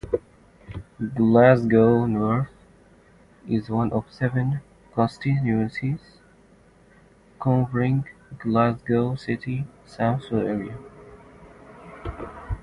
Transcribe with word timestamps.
Glasgow 1.13 2.07
North 2.07 2.49
is 3.47 3.69
one 3.69 3.91
of 3.93 4.11
seven 4.11 4.59
constituencies 4.95 5.99
covering 7.39 8.05
the 8.29 8.33
Glasgow 8.35 9.13
City 9.13 9.65
council 9.95 10.39
area. 10.39 10.75